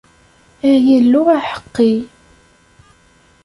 [0.69, 1.93] Ay Illu aḥeqqi!